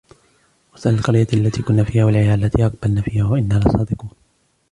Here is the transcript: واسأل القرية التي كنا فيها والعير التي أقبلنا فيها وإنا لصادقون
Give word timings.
واسأل 0.73 0.93
القرية 0.93 1.27
التي 1.33 1.61
كنا 1.61 1.83
فيها 1.83 2.05
والعير 2.05 2.33
التي 2.33 2.65
أقبلنا 2.65 3.01
فيها 3.01 3.23
وإنا 3.25 3.53
لصادقون 3.59 4.09